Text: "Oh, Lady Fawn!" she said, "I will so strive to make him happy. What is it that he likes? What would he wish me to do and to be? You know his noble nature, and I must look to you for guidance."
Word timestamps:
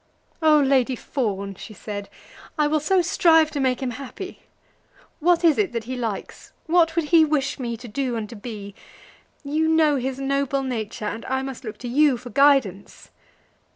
"Oh, 0.41 0.59
Lady 0.59 0.95
Fawn!" 0.95 1.53
she 1.53 1.75
said, 1.75 2.09
"I 2.57 2.65
will 2.65 2.79
so 2.79 3.03
strive 3.03 3.51
to 3.51 3.59
make 3.59 3.83
him 3.83 3.91
happy. 3.91 4.39
What 5.19 5.43
is 5.43 5.59
it 5.59 5.73
that 5.73 5.83
he 5.83 5.95
likes? 5.95 6.53
What 6.65 6.95
would 6.95 7.09
he 7.13 7.23
wish 7.23 7.59
me 7.59 7.77
to 7.77 7.87
do 7.87 8.15
and 8.15 8.27
to 8.29 8.35
be? 8.35 8.73
You 9.43 9.67
know 9.67 9.97
his 9.97 10.17
noble 10.19 10.63
nature, 10.63 11.05
and 11.05 11.23
I 11.25 11.43
must 11.43 11.63
look 11.63 11.77
to 11.77 11.87
you 11.87 12.17
for 12.17 12.31
guidance." 12.31 13.11